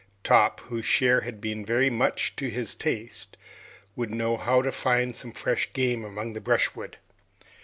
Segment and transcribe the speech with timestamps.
[0.23, 3.37] Top, whose share had been very much to his taste,
[3.95, 6.97] would know how to find some fresh game among the brushwood.